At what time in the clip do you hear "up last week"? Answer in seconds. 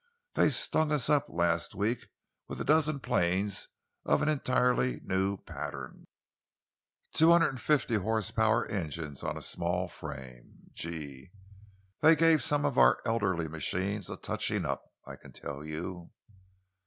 1.11-2.07